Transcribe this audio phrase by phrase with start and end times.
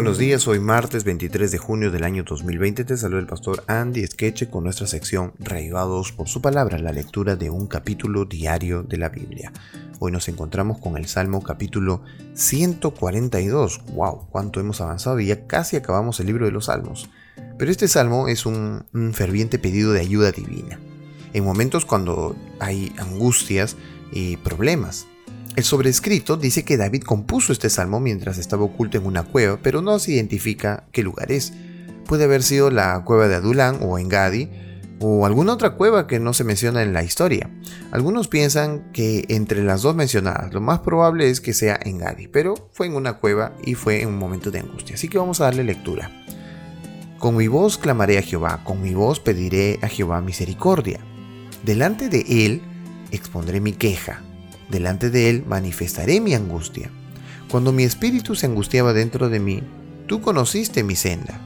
[0.00, 4.06] Buenos días, hoy martes 23 de junio del año 2020 te saluda el pastor Andy
[4.06, 8.96] Skeche con nuestra sección Raivados por su palabra, la lectura de un capítulo diario de
[8.96, 9.52] la Biblia.
[9.98, 12.00] Hoy nos encontramos con el Salmo capítulo
[12.32, 13.82] 142.
[13.92, 14.28] ¡Wow!
[14.30, 15.20] ¿Cuánto hemos avanzado?
[15.20, 17.10] Y ya casi acabamos el libro de los Salmos.
[17.58, 20.80] Pero este salmo es un ferviente pedido de ayuda divina.
[21.34, 23.76] En momentos cuando hay angustias
[24.12, 25.06] y problemas,
[25.56, 29.82] el sobrescrito dice que David compuso este salmo mientras estaba oculto en una cueva, pero
[29.82, 31.52] no se identifica qué lugar es.
[32.06, 34.48] Puede haber sido la cueva de Adulán o Engadi,
[35.00, 37.50] o alguna otra cueva que no se menciona en la historia.
[37.90, 42.68] Algunos piensan que entre las dos mencionadas, lo más probable es que sea Engadi, pero
[42.72, 44.94] fue en una cueva y fue en un momento de angustia.
[44.94, 46.10] Así que vamos a darle lectura.
[47.18, 51.00] Con mi voz clamaré a Jehová, con mi voz pediré a Jehová misericordia.
[51.64, 52.62] Delante de él
[53.10, 54.22] expondré mi queja
[54.70, 56.90] delante de Él manifestaré mi angustia.
[57.50, 59.62] Cuando mi espíritu se angustiaba dentro de mí,
[60.06, 61.40] tú conociste mi senda.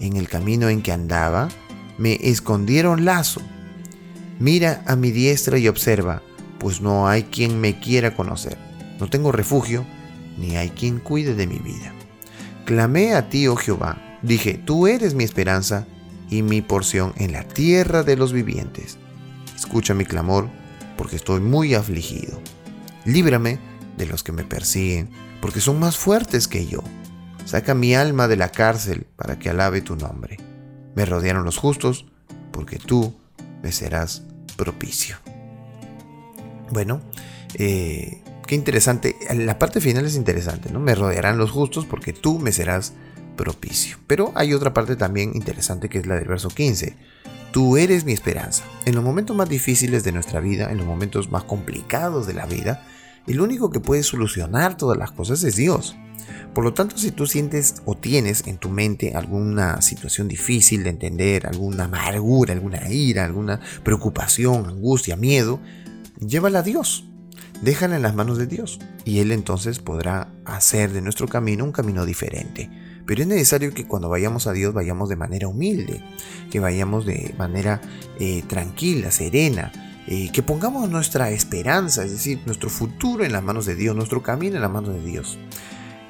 [0.00, 1.48] En el camino en que andaba,
[1.96, 3.40] me escondieron lazo.
[4.38, 6.22] Mira a mi diestra y observa,
[6.58, 8.58] pues no hay quien me quiera conocer.
[9.00, 9.84] No tengo refugio,
[10.36, 11.92] ni hay quien cuide de mi vida.
[12.64, 15.86] Clamé a ti, oh Jehová, dije, tú eres mi esperanza
[16.30, 18.98] y mi porción en la tierra de los vivientes.
[19.56, 20.48] Escucha mi clamor,
[20.96, 22.40] porque estoy muy afligido.
[23.04, 23.58] Líbrame
[23.96, 25.10] de los que me persiguen,
[25.40, 26.82] porque son más fuertes que yo.
[27.44, 30.38] Saca mi alma de la cárcel para que alabe tu nombre.
[30.94, 32.06] Me rodearon los justos,
[32.52, 33.14] porque tú
[33.62, 34.22] me serás
[34.56, 35.16] propicio.
[36.70, 37.00] Bueno,
[37.54, 39.16] eh, qué interesante.
[39.34, 40.80] La parte final es interesante, ¿no?
[40.80, 42.92] Me rodearán los justos porque tú me serás
[43.36, 43.96] propicio.
[44.06, 46.96] Pero hay otra parte también interesante que es la del verso 15.
[47.52, 48.64] Tú eres mi esperanza.
[48.84, 52.46] En los momentos más difíciles de nuestra vida, en los momentos más complicados de la
[52.46, 52.84] vida,
[53.26, 55.96] el único que puede solucionar todas las cosas es Dios.
[56.54, 60.90] Por lo tanto, si tú sientes o tienes en tu mente alguna situación difícil de
[60.90, 65.60] entender, alguna amargura, alguna ira, alguna preocupación, angustia, miedo,
[66.18, 67.04] llévala a Dios.
[67.62, 71.72] Déjala en las manos de Dios y Él entonces podrá hacer de nuestro camino un
[71.72, 72.70] camino diferente.
[73.08, 76.04] Pero es necesario que cuando vayamos a Dios vayamos de manera humilde,
[76.50, 77.80] que vayamos de manera
[78.20, 79.72] eh, tranquila, serena,
[80.06, 84.22] eh, que pongamos nuestra esperanza, es decir, nuestro futuro en las manos de Dios, nuestro
[84.22, 85.38] camino en las manos de Dios.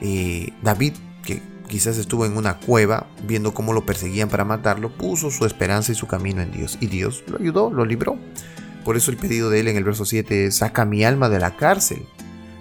[0.00, 5.30] Eh, David, que quizás estuvo en una cueva viendo cómo lo perseguían para matarlo, puso
[5.30, 6.78] su esperanza y su camino en Dios.
[6.80, 8.19] Y Dios lo ayudó, lo libró.
[8.84, 11.54] Por eso el pedido de él en el verso 7 saca mi alma de la
[11.54, 12.03] cárcel,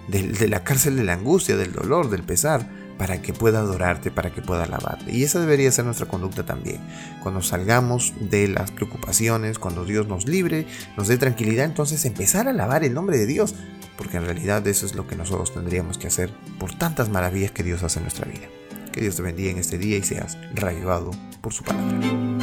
[0.06, 4.30] de la cárcel de la angustia, del dolor, del pesar para que pueda adorarte, para
[4.30, 5.10] que pueda alabarte.
[5.16, 6.80] Y esa debería ser nuestra conducta también.
[7.22, 10.66] Cuando salgamos de las preocupaciones, cuando Dios nos libre,
[10.96, 13.54] nos dé tranquilidad, entonces empezar a alabar el nombre de Dios,
[13.96, 17.62] porque en realidad eso es lo que nosotros tendríamos que hacer por tantas maravillas que
[17.62, 18.48] Dios hace en nuestra vida.
[18.92, 22.37] Que Dios te bendiga en este día y seas reavivado por su palabra.